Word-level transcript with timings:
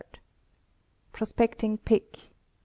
Prospecting 1.13 1.77
pick 1.77 2.31